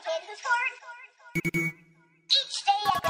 Each 0.00 0.08
day 2.64 2.72
I 2.86 3.00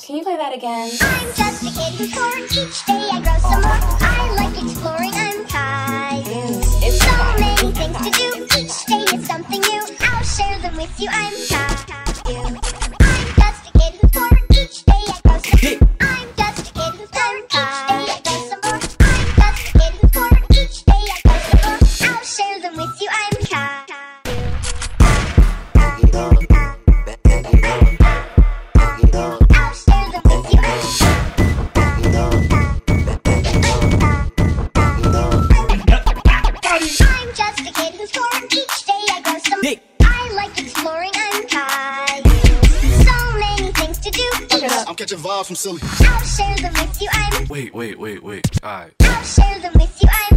can 0.00 0.16
you 0.16 0.22
play 0.22 0.36
that 0.36 0.54
again? 0.54 0.90
I'm 1.00 1.34
just 1.34 1.62
a 1.62 1.70
kid 1.74 1.98
who's. 1.98 2.56
Each 2.56 2.86
day 2.86 3.08
I 3.10 3.20
grow 3.22 3.38
some 3.38 3.62
more. 3.62 3.80
I 4.00 4.34
like 4.36 4.62
exploring. 4.62 5.14
I'm. 5.14 5.46
It's 6.80 6.98
So 7.02 7.10
many 7.40 7.72
things 7.72 7.96
to 7.98 8.10
do. 8.10 8.28
Each 8.56 8.86
day 8.86 9.16
is 9.16 9.26
something 9.26 9.60
new. 9.60 9.82
I'll 10.00 10.22
share 10.22 10.58
them 10.60 10.76
with 10.76 11.00
you. 11.00 11.08
I'm 11.10 11.32
Caillou. 11.48 12.05
From 45.46 45.54
silly. 45.54 45.80
I'll 46.00 46.24
share 46.24 46.56
them 46.56 46.72
with 46.72 47.00
you. 47.00 47.08
I'm. 47.12 47.46
Wait, 47.46 47.72
wait, 47.72 47.98
wait, 47.98 48.22
wait. 48.22 48.44
Alright. 48.64 48.92
I'll 49.00 49.22
share 49.22 49.60
them 49.60 49.72
with 49.74 50.02
you. 50.02 50.08
I'm. 50.10 50.35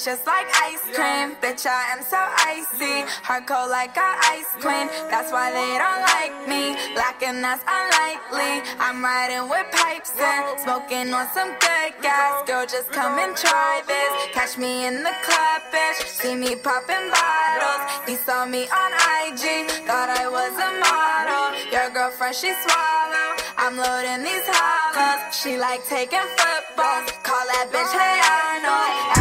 Just 0.00 0.24
like 0.26 0.48
ice 0.56 0.80
cream, 0.96 1.36
bitch. 1.44 1.68
I 1.68 1.92
am 1.92 2.00
so 2.00 2.16
icy, 2.16 3.04
hard 3.20 3.44
cold 3.44 3.68
like 3.68 3.92
a 4.00 4.10
ice 4.32 4.48
queen. 4.56 4.88
That's 5.12 5.28
why 5.28 5.52
they 5.52 5.76
don't 5.76 6.00
like 6.08 6.48
me, 6.48 6.72
lacking 6.96 7.44
that's 7.44 7.60
unlikely. 7.68 8.64
I'm 8.80 9.04
riding 9.04 9.44
with 9.52 9.68
pipes 9.76 10.16
and 10.16 10.56
smoking 10.56 11.12
on 11.12 11.28
some 11.36 11.52
good 11.60 11.92
gas. 12.00 12.48
Girl, 12.48 12.64
just 12.64 12.88
come 12.96 13.20
and 13.20 13.36
try 13.36 13.84
this. 13.84 14.32
Catch 14.32 14.56
me 14.56 14.88
in 14.88 15.04
the 15.04 15.12
club, 15.20 15.60
bitch. 15.68 16.00
See 16.08 16.34
me 16.34 16.56
popping 16.56 17.12
bottles. 17.12 17.84
You 18.08 18.16
saw 18.16 18.48
me 18.48 18.72
on 18.72 18.90
IG, 19.28 19.68
thought 19.84 20.08
I 20.08 20.24
was 20.32 20.56
a 20.56 20.70
model. 20.80 21.60
Your 21.68 21.92
girlfriend, 21.92 22.34
she 22.34 22.56
swallow. 22.56 23.36
I'm 23.60 23.76
loading 23.76 24.24
these 24.24 24.48
hollows. 24.48 25.36
She 25.36 25.60
like 25.60 25.84
taking 25.84 26.24
footballs. 26.40 27.12
Call 27.20 27.44
that 27.52 27.68
bitch, 27.68 27.92
hey 27.92 28.16
Arnold. 28.24 29.19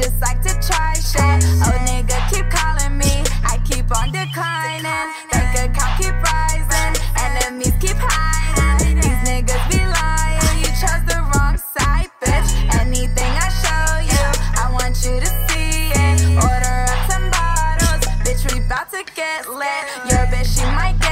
Just 0.00 0.20
like 0.20 0.40
to 0.42 0.52
try 0.66 0.94
shit. 0.94 1.44
Oh 1.64 1.76
nigga, 1.84 2.16
keep 2.32 2.48
calling 2.48 2.96
me. 2.96 3.22
I 3.44 3.60
keep 3.68 3.84
on 3.92 4.08
declining. 4.08 5.06
Bank 5.30 5.52
account 5.60 5.92
keep 6.00 6.16
rising. 6.24 6.92
Enemies 7.20 7.76
keep 7.80 7.98
hiding. 8.00 8.96
These 8.96 9.20
niggas 9.28 9.64
be 9.68 9.80
lying. 9.84 10.56
You 10.62 10.70
chose 10.80 11.04
the 11.04 11.20
wrong 11.30 11.56
side, 11.58 12.10
bitch. 12.22 12.48
Anything 12.80 13.32
I 13.44 13.48
show 13.62 13.88
you, 14.12 14.24
I 14.56 14.72
want 14.72 14.96
you 15.04 15.20
to 15.20 15.30
see 15.48 15.92
it. 15.92 16.16
Order 16.48 16.76
up 16.88 17.00
some 17.10 17.28
bottles. 17.30 18.02
Bitch, 18.24 18.42
we 18.52 18.60
bout 18.68 18.90
to 18.92 19.04
get 19.14 19.48
lit. 19.48 19.84
Your 20.08 20.24
bitch, 20.32 20.48
she 20.56 20.64
might 20.64 20.96
get 21.00 21.09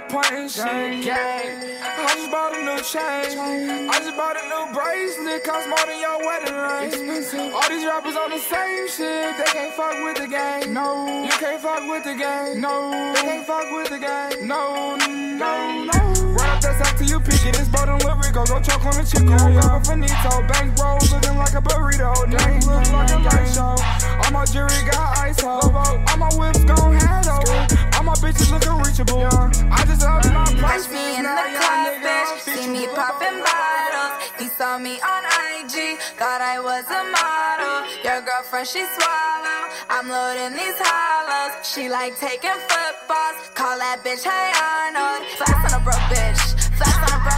that 0.00 0.50
shit. 0.50 1.04
Gang. 1.04 1.80
I 1.82 2.14
just 2.14 2.30
bought 2.30 2.52
a 2.54 2.60
new 2.60 2.80
chain. 2.82 3.38
I 3.88 3.98
just 3.98 4.16
bought 4.16 4.36
a 4.36 4.44
new 4.48 4.64
bracelet. 4.74 5.44
Cost 5.44 5.68
more 5.68 5.84
than 5.86 6.00
your 6.00 6.18
wedding 6.20 6.54
ring. 6.54 7.52
All 7.54 7.68
these 7.68 7.84
rappers 7.84 8.16
on 8.16 8.30
the 8.30 8.38
same 8.38 8.88
shit. 8.88 9.36
They 9.36 9.44
can't 9.44 9.72
fuck 9.74 9.96
with 10.04 10.16
the 10.16 10.28
gang. 10.28 10.72
No, 10.72 11.24
you 11.24 11.30
can't 11.30 11.60
fuck 11.60 11.82
with 11.88 12.04
the 12.04 12.14
gang. 12.14 12.60
No, 12.60 12.90
they 13.14 13.22
can't 13.22 13.46
fuck 13.46 13.70
with 13.72 13.90
the 13.90 13.98
gang. 13.98 14.46
No, 14.46 14.96
no, 14.96 15.84
no. 15.84 15.98
Run 16.36 16.50
up 16.50 16.60
that 16.60 16.76
sack 16.82 16.98
till 16.98 17.08
you 17.08 17.20
pick 17.20 17.44
it. 17.46 17.58
It's 17.58 17.68
bottom 17.68 17.96
with 17.96 18.26
Rico. 18.26 18.44
Go 18.44 18.60
choke 18.60 18.84
on 18.84 18.94
the 18.94 19.04
chicken. 19.04 19.28
Yeah, 19.28 19.48
yeah. 19.48 19.82
finito. 19.82 20.32
Bank 20.48 20.78
roll 20.78 20.98
looking 21.10 21.36
like 21.36 21.54
a 21.54 21.62
burrito. 21.62 22.12
Name 22.28 22.60
look 22.68 22.92
like 22.92 23.10
a 23.10 23.18
light 23.18 23.48
show. 23.48 23.74
All 24.24 24.30
my 24.32 24.44
jewelry 24.44 24.82
got 24.90 25.18
ice 25.18 25.40
ho. 25.40 25.60
All 25.60 26.16
my 26.16 26.30
whips 26.36 26.64
gon' 26.64 26.94
handle. 26.94 27.95
My 28.06 28.14
bitches 28.22 28.52
looking 28.54 28.78
reachable. 28.86 29.26
I 29.66 29.82
just 29.82 30.06
up 30.06 30.22
my 30.30 30.46
mm, 30.46 30.58
price. 30.62 30.86
Catch 30.86 30.94
me 30.94 31.18
in 31.18 31.26
the 31.26 31.46
club, 31.58 31.90
bitch. 32.06 32.38
See 32.46 32.70
me 32.70 32.86
popping 32.94 33.42
bottles. 33.42 34.22
You 34.38 34.46
saw 34.54 34.78
me 34.78 34.94
on 35.02 35.22
IG, 35.26 35.98
thought 36.14 36.38
I 36.38 36.62
was 36.62 36.86
a 36.86 37.02
model. 37.02 37.82
Your 38.06 38.22
girlfriend, 38.22 38.68
she 38.70 38.86
swallow. 38.94 39.60
I'm 39.90 40.06
loading 40.06 40.54
these 40.54 40.78
hollows. 40.78 41.66
She 41.66 41.88
like 41.88 42.14
taking 42.14 42.54
footballs. 42.70 43.50
Call 43.58 43.74
that 43.74 44.06
bitch, 44.06 44.22
hey 44.22 44.54
Arnold. 44.54 45.26
Flex 45.34 45.58
on 45.66 45.74
a 45.74 45.82
broke 45.82 46.06
bitch. 46.06 46.38
Flex 46.78 46.94
on 46.94 47.10
a 47.10 47.18
broke 47.26 47.35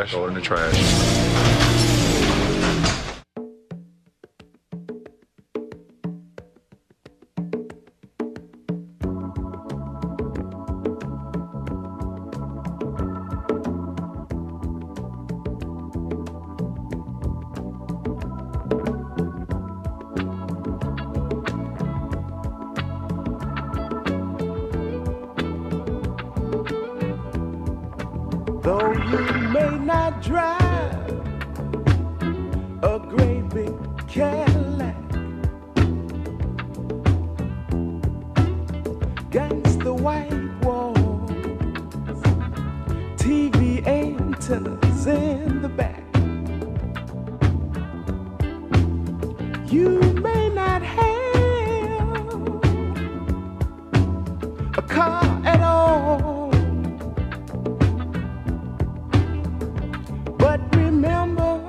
trash. 0.00 0.12
Throw 0.12 0.24
it 0.24 0.28
in 0.28 0.34
the 0.34 0.40
trash. 0.40 1.29
You 49.70 50.00
may 50.20 50.48
not 50.48 50.82
have 50.82 51.06
a 54.76 54.82
car 54.82 55.22
at 55.44 55.60
all, 55.60 56.50
but 60.38 60.60
remember, 60.74 61.60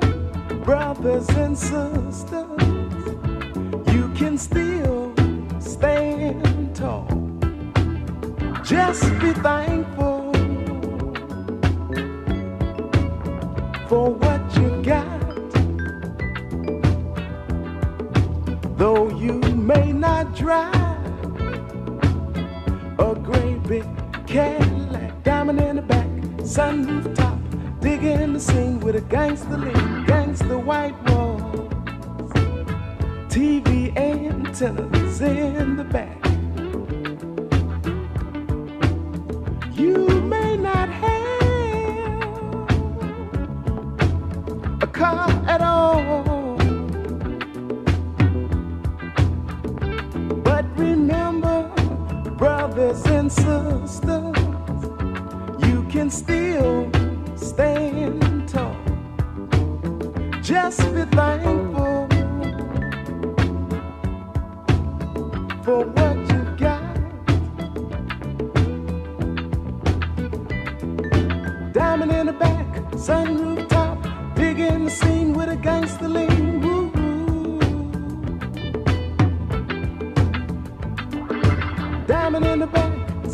brothers 0.65 1.30
and 1.30 1.56
sisters, 1.56 2.25
you 3.94 4.09
can 4.15 4.36
still 4.39 5.13
stand 5.59 6.75
tall. 6.75 7.07
Just 8.63 9.03
be 9.19 9.31
thankful. 9.33 9.90
drive 20.36 20.75
a 23.00 23.16
great 23.16 23.63
big 23.63 23.86
Cadillac, 24.28 25.24
diamond 25.24 25.60
in 25.60 25.75
the 25.75 25.81
back, 25.81 26.07
sunroof 26.38 27.13
top, 27.16 27.38
digging 27.81 28.33
the 28.33 28.39
scene 28.39 28.80
with 28.80 28.95
a 28.95 29.01
gangster 29.01 29.57
lean, 29.57 30.06
gangster 30.06 30.57
white 30.57 30.95
walls, 31.10 31.69
TV 33.28 33.95
antennas 33.98 35.19
in 35.22 35.75
the 35.75 35.83
back. 35.83 36.20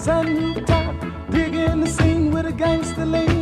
sun 0.08 0.26
rooftop, 0.38 0.96
digging 1.30 1.82
the 1.82 1.88
scene 1.88 2.32
with 2.32 2.46
a 2.46 2.54
gangster 2.54 3.06
lady. 3.06 3.37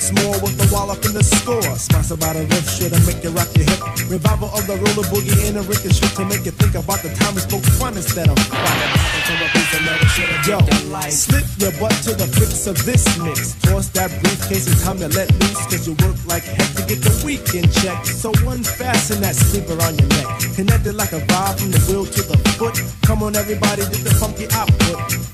Once 0.00 0.24
more 0.24 0.40
with 0.40 0.56
the 0.56 0.66
wall 0.72 0.90
up 0.90 1.04
in 1.04 1.12
the 1.12 1.22
score. 1.22 1.62
Smash 1.76 2.10
about 2.10 2.36
a 2.36 2.44
riff 2.48 2.64
shit 2.64 2.92
and 2.92 3.04
make 3.04 3.22
you 3.22 3.30
rock 3.30 3.48
your 3.52 3.68
hip. 3.68 3.80
Revival 4.08 4.48
of 4.56 4.64
the 4.66 4.76
roller 4.80 5.06
boogie 5.12 5.36
and 5.48 5.60
a 5.60 5.62
ricochet 5.68 6.08
to 6.16 6.24
make 6.24 6.44
you 6.48 6.54
think 6.56 6.74
about 6.74 7.04
the 7.04 7.12
time 7.20 7.34
we 7.36 7.40
spoke 7.44 7.64
fun 7.76 7.92
instead 7.96 8.28
of 8.28 8.38
Yo, 10.48 10.58
slip 11.10 11.44
your 11.60 11.72
butt 11.78 11.92
to 12.02 12.16
the 12.16 12.26
fix 12.26 12.66
of 12.66 12.76
this 12.84 13.04
mix. 13.20 13.54
Toss 13.60 13.88
that 13.92 14.10
briefcase 14.24 14.66
and 14.66 14.80
time 14.80 14.98
to 14.98 15.08
let 15.12 15.28
loose. 15.38 15.68
Cause 15.68 15.86
you 15.86 15.94
work 16.00 16.16
like 16.26 16.44
heck 16.44 16.72
to 16.80 16.82
get 16.88 17.04
the 17.04 17.12
weekend 17.24 17.70
check. 17.84 18.04
So 18.04 18.32
unfasten 18.48 19.20
that 19.20 19.36
sleeper 19.36 19.76
on 19.84 19.94
your 20.00 20.08
neck. 20.16 20.26
Connected 20.56 20.94
like 20.96 21.12
a 21.12 21.20
vibe 21.28 21.60
from 21.60 21.70
the 21.70 21.80
wheel 21.86 22.06
to 22.06 22.22
the 22.24 22.38
foot. 22.56 22.74
Come 23.04 23.22
on, 23.22 23.36
everybody, 23.36 23.82
get 23.82 24.02
the 24.02 24.14
funky 24.16 24.48
output. 24.50 25.29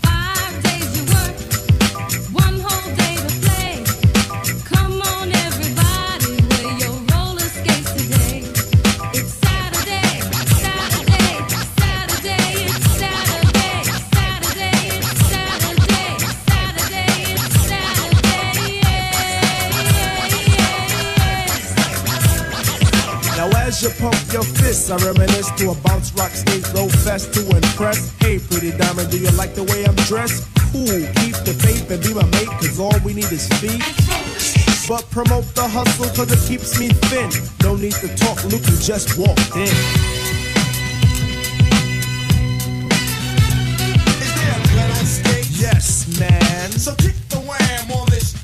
As 23.77 23.83
you 23.83 23.91
pump 24.01 24.33
your 24.33 24.43
fists, 24.43 24.91
I 24.91 24.97
reminisce 24.97 25.51
to 25.59 25.71
a 25.71 25.75
bounce 25.87 26.13
rock 26.15 26.31
stage 26.31 26.65
roll 26.75 26.89
fest 26.89 27.35
to 27.35 27.41
impress. 27.41 28.17
Hey, 28.19 28.39
pretty 28.39 28.71
diamond, 28.73 29.11
do 29.11 29.19
you 29.19 29.31
like 29.33 29.55
the 29.55 29.65
way 29.65 29.85
I'm 29.85 29.95
dressed? 30.07 30.49
Cool, 30.73 31.05
keep 31.21 31.37
the 31.45 31.55
faith 31.61 31.91
and 31.91 32.03
be 32.03 32.15
my 32.15 32.25
mate, 32.37 32.49
cause 32.61 32.81
all 32.81 32.99
we 33.05 33.13
need 33.13 33.31
is 33.31 33.49
feet. 33.61 33.83
But 34.89 35.05
promote 35.11 35.47
the 35.55 35.67
hustle 35.69 36.07
cause 36.15 36.31
it 36.33 36.49
keeps 36.49 36.79
me 36.79 36.89
thin. 36.89 37.31
No 37.63 37.77
need 37.77 37.93
to 38.01 38.09
talk, 38.17 38.43
Luke, 38.45 38.67
you 38.67 38.77
just 38.79 39.19
walked 39.19 39.57
in. 39.57 39.75
Yes, 45.59 46.19
man. 46.21 46.71
So 46.73 46.95
kick 46.95 47.26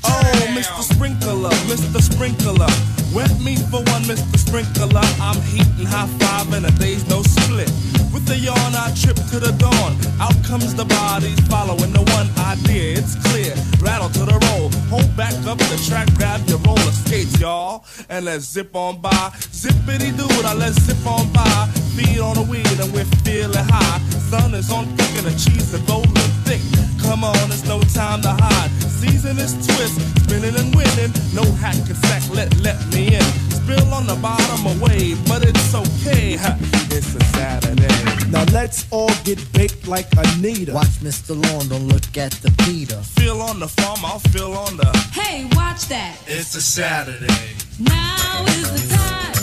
Oh, 0.05 0.53
Mr. 0.57 0.83
Sprinkler, 0.93 1.49
Mr. 1.67 2.01
Sprinkler. 2.01 2.67
Wet 3.13 3.31
me 3.41 3.55
for 3.55 3.81
one, 3.93 4.03
Mr. 4.03 4.37
Sprinkler. 4.37 5.01
I'm 5.21 5.39
heating 5.41 5.85
high 5.85 6.07
five 6.19 6.51
and 6.53 6.65
a 6.65 6.71
day's 6.71 7.07
no 7.09 7.21
split. 7.21 7.71
With 8.13 8.25
the 8.25 8.37
yawn, 8.37 8.75
I 8.75 8.93
trip 8.95 9.17
to 9.31 9.39
the 9.39 9.51
dawn. 9.57 9.97
Out 10.19 10.35
comes 10.43 10.73
the 10.75 10.85
bodies 10.85 11.39
following 11.47 11.93
the 11.93 12.03
one 12.13 12.29
idea. 12.45 12.97
It's 12.97 13.15
clear. 13.27 13.55
Rattle 13.79 14.09
to 14.09 14.25
the 14.25 14.37
roll. 14.49 14.69
Hold 14.89 15.15
back 15.15 15.33
up 15.45 15.57
the 15.57 15.81
track, 15.87 16.13
grab 16.15 16.41
your 16.47 16.59
roller 16.59 16.91
skates, 16.91 17.39
y'all. 17.39 17.85
And 18.09 18.25
let's 18.25 18.45
zip 18.45 18.75
on 18.75 19.01
by. 19.01 19.31
Zippity 19.51 20.15
doo 20.15 20.27
let's 20.57 20.79
zip 20.81 21.05
on 21.05 21.31
by. 21.33 21.82
Feet 21.95 22.19
on 22.19 22.35
the 22.35 22.41
weed 22.49 22.79
and 22.79 22.91
we're 22.93 23.05
feeling 23.23 23.65
high. 23.69 23.99
Sun 24.29 24.53
is 24.55 24.71
on 24.71 24.85
thick 24.97 25.13
and 25.17 25.27
the 25.27 25.35
cheese 25.37 25.73
is 25.73 25.81
rolling 25.87 26.13
thick. 26.45 26.61
Come 27.01 27.23
on, 27.23 27.51
it's 27.51 27.65
no 27.65 27.81
time 27.93 28.21
to 28.21 28.29
hide. 28.31 28.71
Season 28.89 29.37
is 29.37 29.53
twist, 29.67 29.99
spinning 30.23 30.55
and 30.55 30.73
winning. 30.75 31.11
No 31.33 31.43
hack 31.61 31.75
and 31.75 31.97
sack, 32.07 32.23
let 32.33 32.49
let 32.61 32.79
me 32.93 33.15
in. 33.15 33.27
Spill 33.61 33.93
on 33.93 34.07
the 34.07 34.15
bottom 34.15 34.65
away, 34.75 35.13
but 35.27 35.43
it's 35.45 35.73
okay. 35.75 36.35
ha, 36.35 36.57
It's 36.89 37.15
a 37.15 37.23
Saturday. 37.35 38.29
Now 38.31 38.45
let's 38.51 38.87
all 38.91 39.13
get 39.23 39.39
baked 39.53 39.87
like 39.87 40.07
Anita. 40.17 40.73
Watch 40.73 40.97
Mr. 41.05 41.31
Lawn, 41.37 41.67
don't 41.69 41.87
look 41.87 42.17
at 42.17 42.31
the 42.41 42.51
Peter. 42.65 42.97
Feel 43.19 43.41
on 43.41 43.59
the 43.59 43.67
farm, 43.67 43.99
I'll 44.03 44.19
feel 44.33 44.53
on 44.53 44.77
the. 44.77 44.89
Hey, 45.13 45.45
watch 45.55 45.85
that. 45.89 46.17
It's 46.25 46.55
a 46.55 46.61
Saturday. 46.61 47.53
Now 47.79 48.45
is 48.47 48.69
the 48.73 48.95
time 48.95 49.33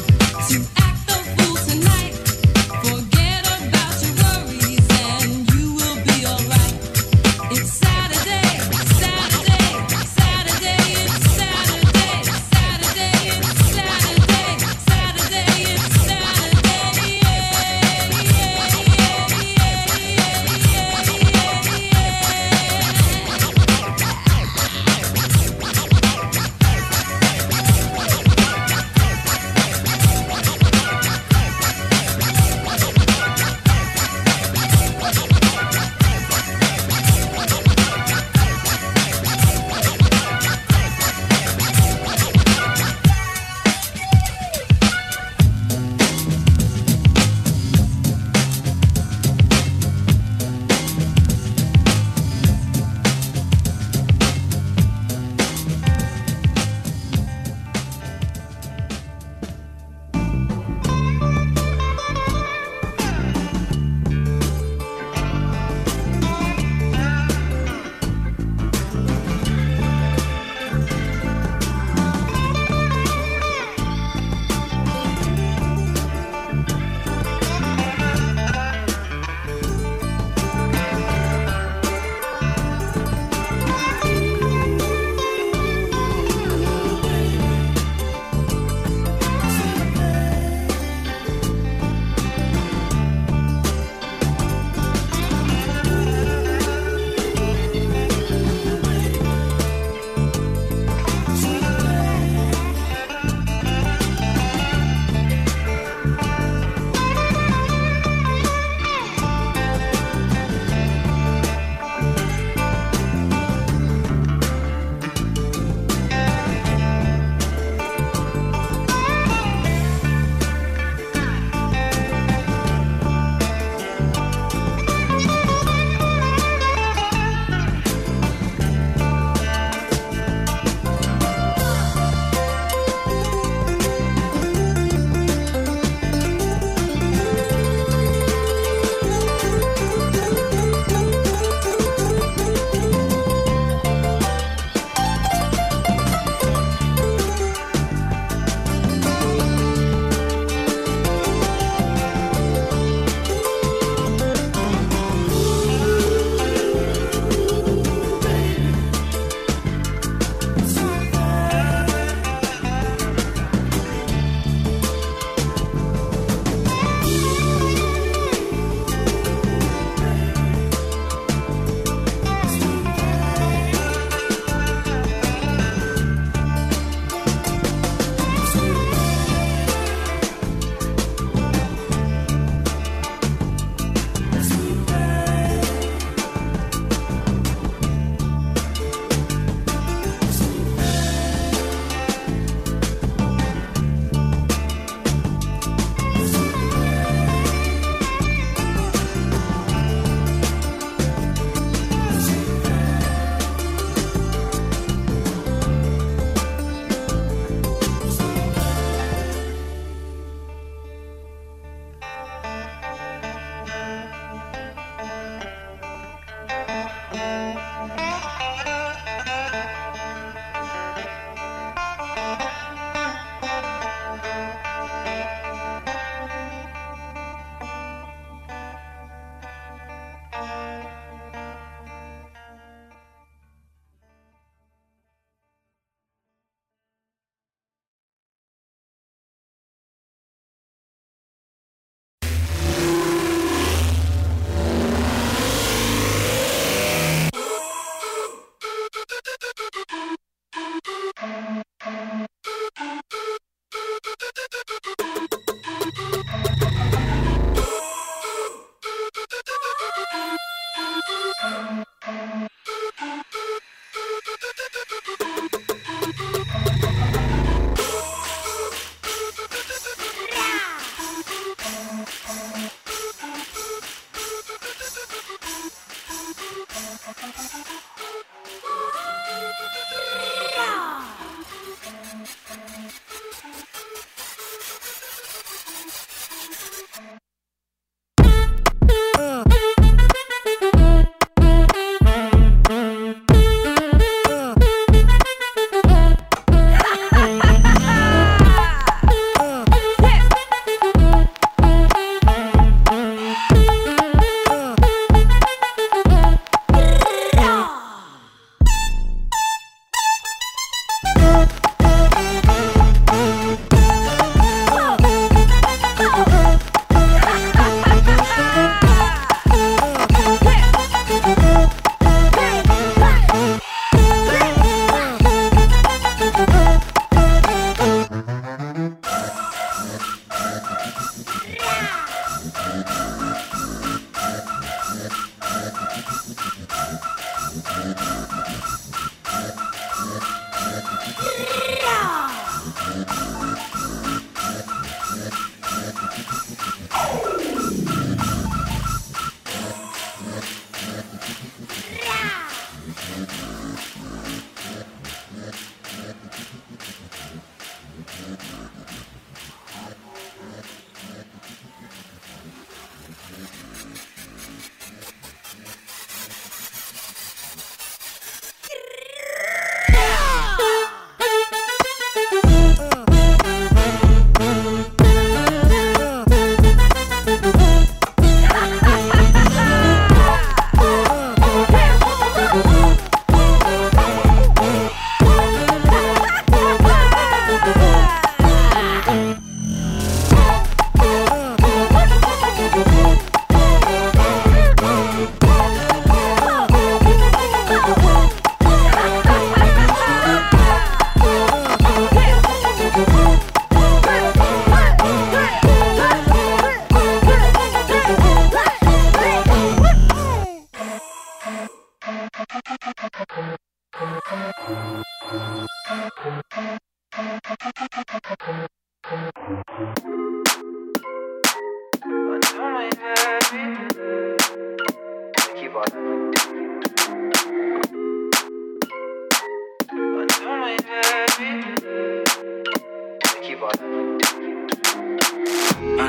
to 0.50 0.83
act 0.83 1.07
the 1.07 1.14
fool 1.37 1.57
tonight. 1.69 2.29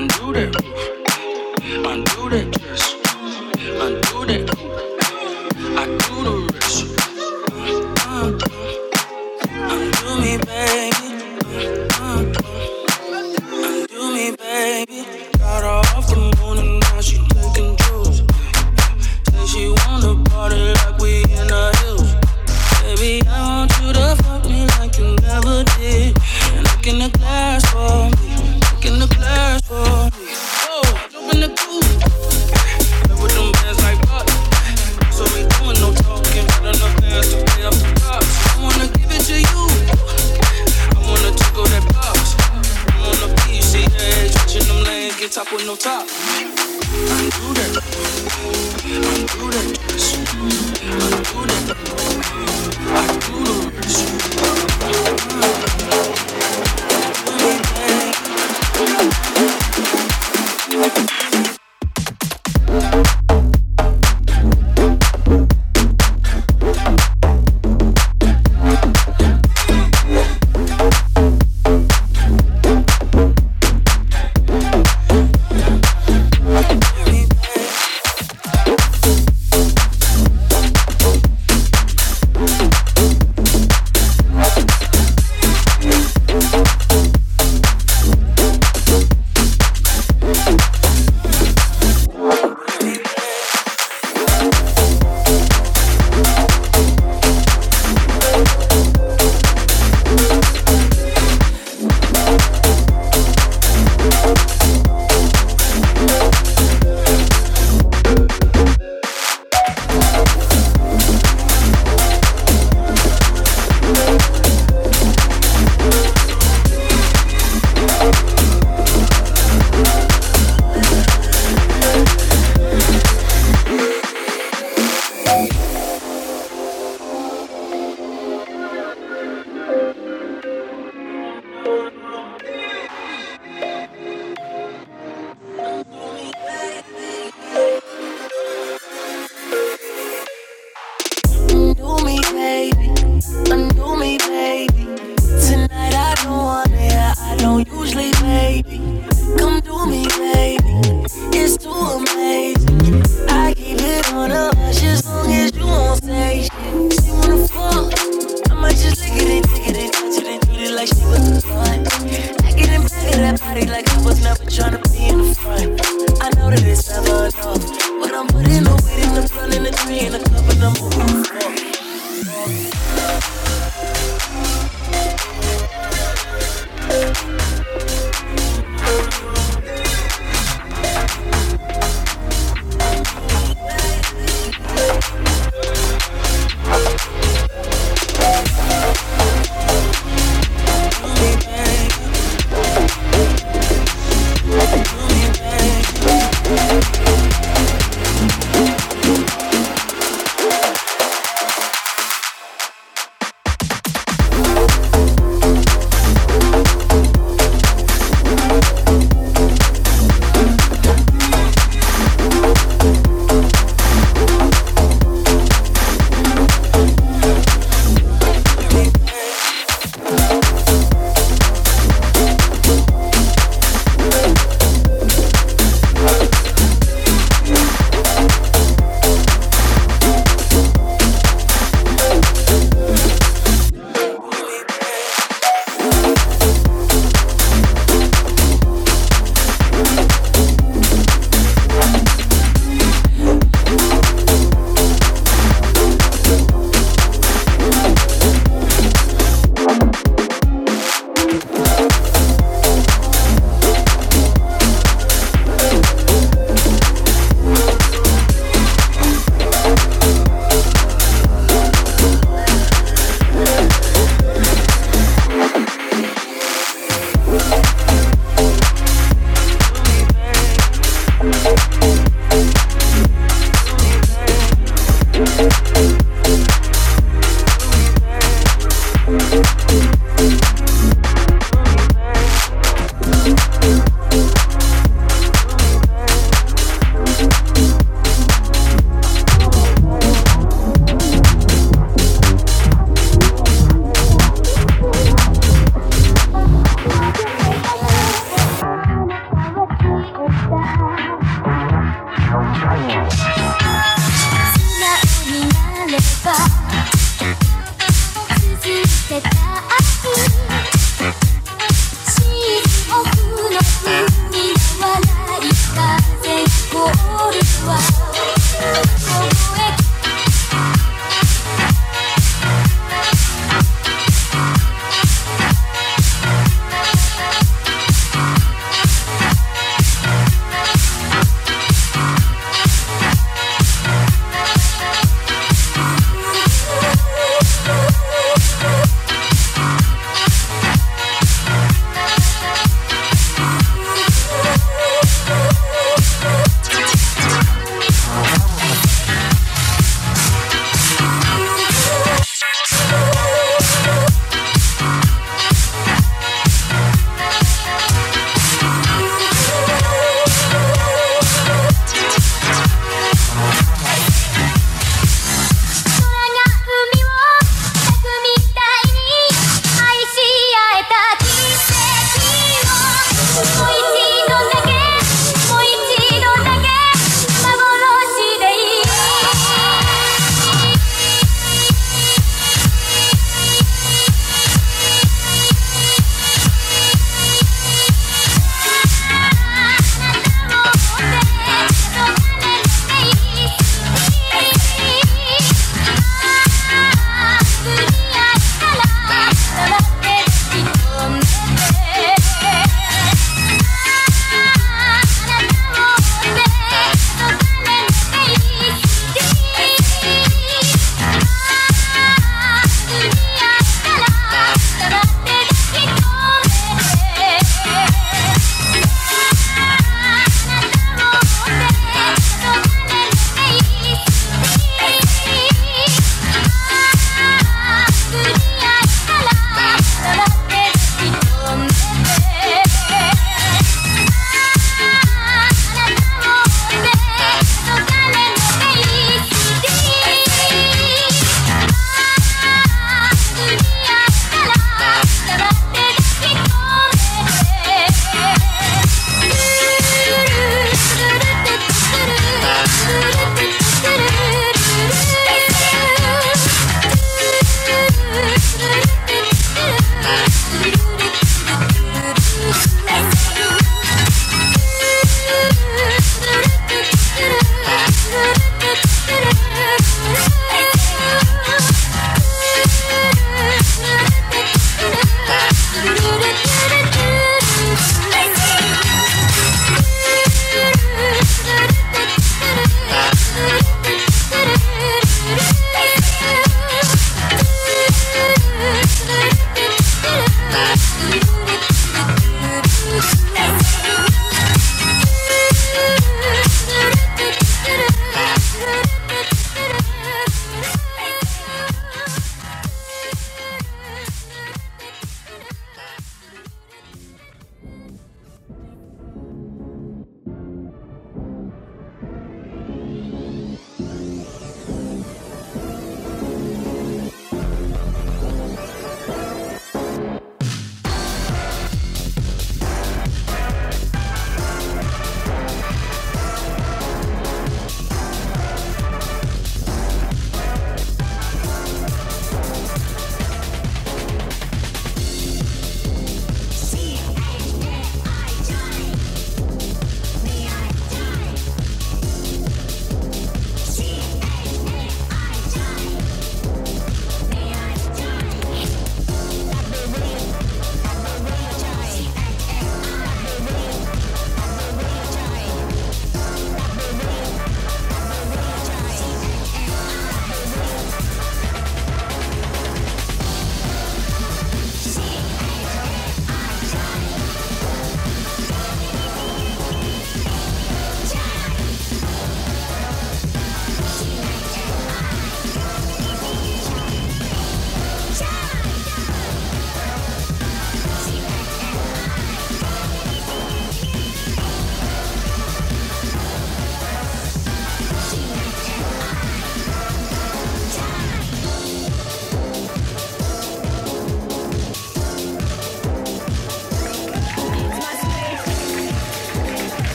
Undo 0.00 0.32
that, 0.32 0.89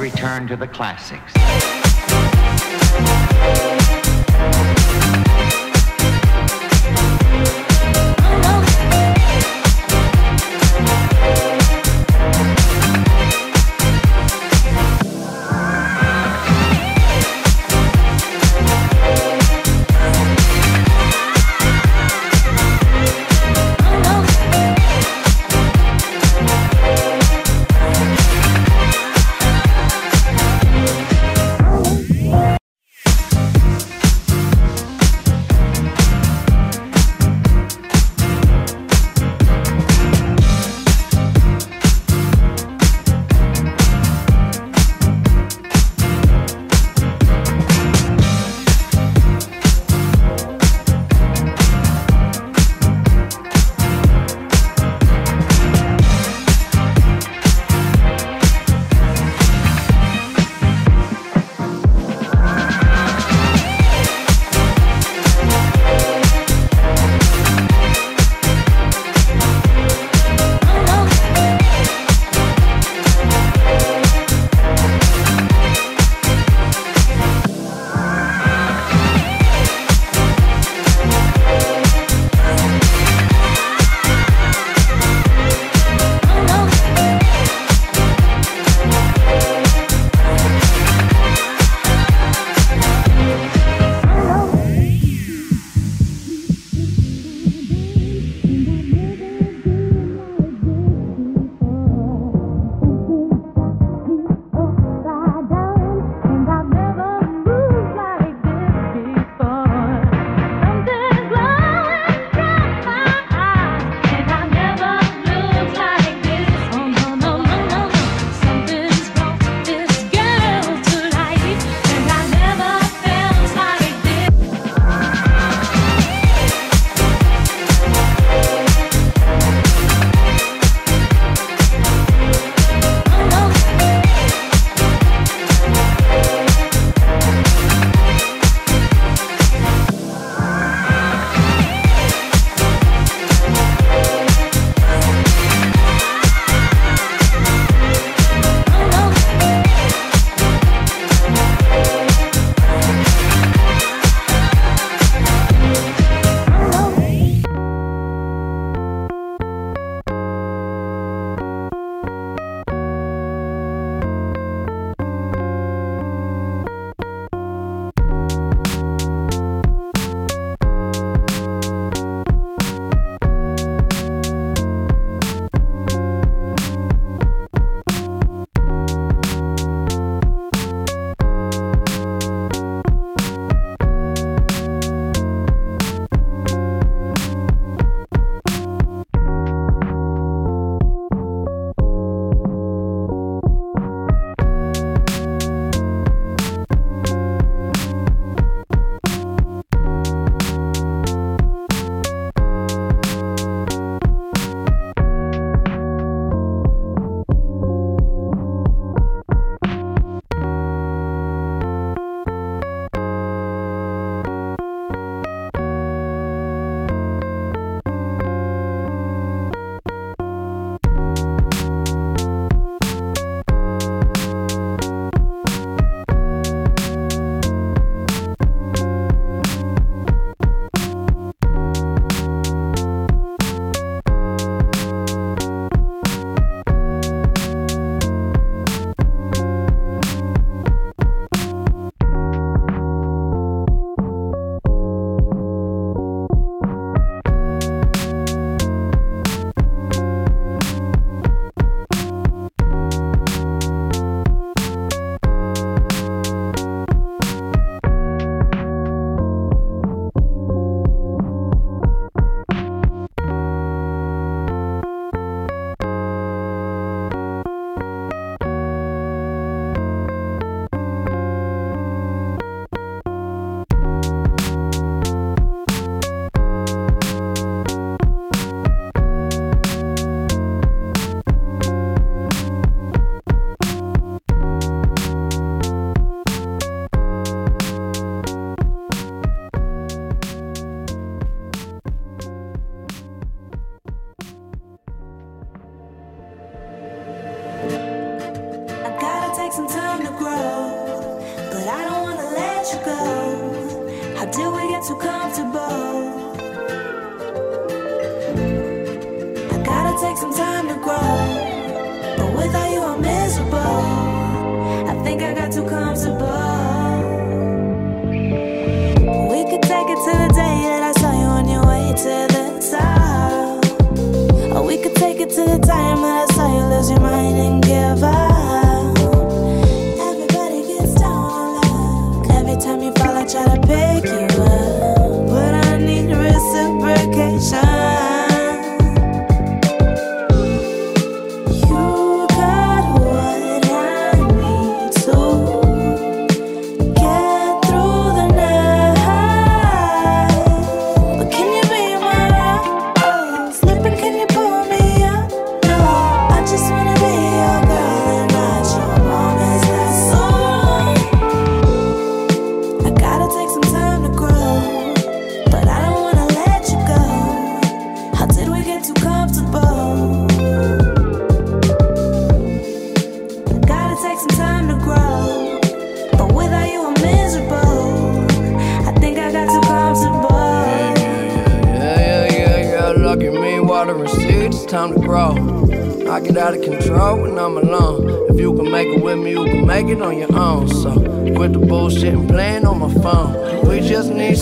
return 0.00 0.48
to 0.48 0.56
the 0.56 0.66
classics. 0.66 1.32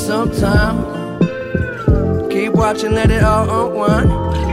sometime. 0.08 0.78
Keep 2.30 2.54
watching, 2.54 2.92
let 2.92 3.10
it 3.10 3.22
all 3.22 3.44
unwind. 3.66 4.08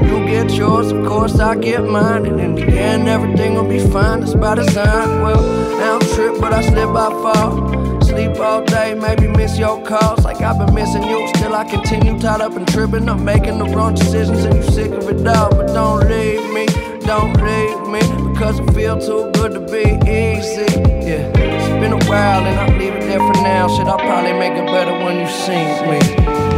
You 0.05 0.25
get 0.25 0.51
yours, 0.51 0.91
of 0.91 1.05
course, 1.05 1.39
I 1.39 1.55
get 1.55 1.81
mine. 1.85 2.25
And 2.25 2.41
in 2.41 2.55
the 2.55 2.65
end, 2.65 3.07
everything 3.07 3.53
will 3.53 3.69
be 3.69 3.79
fine, 3.79 4.19
that's 4.19 4.35
by 4.35 4.55
design. 4.55 5.21
Well, 5.21 5.39
I 5.81 5.97
don't 5.97 6.13
trip, 6.13 6.41
but 6.41 6.51
I 6.51 6.61
slip, 6.61 6.89
I 6.89 7.09
fall. 7.23 8.01
Sleep 8.01 8.37
all 8.37 8.65
day, 8.65 8.95
maybe 8.95 9.27
miss 9.29 9.57
your 9.57 9.81
calls. 9.85 10.25
Like 10.25 10.41
I've 10.41 10.59
been 10.59 10.75
missing 10.75 11.03
you, 11.03 11.25
still 11.29 11.55
I 11.55 11.63
continue 11.63 12.19
tied 12.19 12.41
up 12.41 12.51
and 12.57 12.67
tripping. 12.67 13.07
I'm 13.07 13.23
making 13.23 13.57
the 13.57 13.65
wrong 13.73 13.95
decisions, 13.95 14.43
and 14.43 14.55
you 14.55 14.63
sick 14.63 14.91
of 14.91 15.07
it 15.07 15.25
all. 15.25 15.51
But 15.51 15.67
don't 15.67 16.05
leave 16.09 16.51
me, 16.51 16.65
don't 17.05 17.33
leave 17.47 17.81
me, 17.93 18.01
because 18.33 18.59
it 18.59 18.69
feel 18.73 18.99
too 18.99 19.31
good 19.31 19.53
to 19.53 19.61
be 19.61 19.85
easy. 20.03 20.67
Yeah 21.09 21.54
been 21.85 22.01
a 22.01 22.09
while 22.09 22.43
and 22.47 22.59
I'll 22.59 22.77
leave 22.79 22.95
it 22.95 23.01
there 23.01 23.19
for 23.19 23.33
now. 23.43 23.67
Shit, 23.67 23.85
I'll 23.85 23.99
probably 23.99 24.33
make 24.33 24.53
it 24.53 24.65
better 24.65 24.93
when 25.05 25.19
you 25.19 25.27
see 25.27 25.65
me. 25.85 26.54